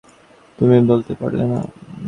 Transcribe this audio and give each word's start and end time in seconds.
তুমি 0.59 0.75
বলতে 0.89 1.13
পারলে 1.15 1.43
না। 1.43 1.59